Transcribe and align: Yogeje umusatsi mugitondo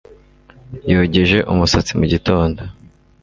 Yogeje 0.91 1.37
umusatsi 1.51 1.91
mugitondo 1.99 2.61